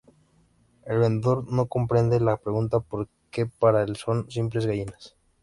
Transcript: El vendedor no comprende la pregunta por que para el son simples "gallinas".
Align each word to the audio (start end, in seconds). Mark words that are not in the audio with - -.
El 0.87 0.97
vendedor 0.97 1.53
no 1.53 1.67
comprende 1.67 2.19
la 2.19 2.37
pregunta 2.37 2.79
por 2.79 3.07
que 3.29 3.45
para 3.45 3.83
el 3.83 3.97
son 3.97 4.31
simples 4.31 4.65
"gallinas". 4.65 5.15